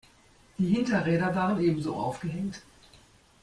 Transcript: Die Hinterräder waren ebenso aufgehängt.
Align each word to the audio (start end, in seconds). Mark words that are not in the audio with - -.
Die 0.57 0.65
Hinterräder 0.69 1.35
waren 1.35 1.61
ebenso 1.61 1.93
aufgehängt. 1.95 2.63